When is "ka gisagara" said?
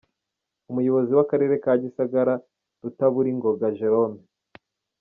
1.63-2.33